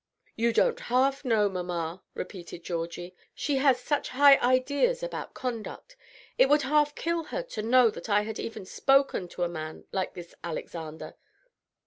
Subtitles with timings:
[0.35, 3.15] "You don't half know mamma," repeated Georgie.
[3.35, 5.95] "She has such high ideas about conduct.
[6.39, 9.85] It would half kill her to know that I had even spoken to a man
[9.91, 11.17] like this Alexander."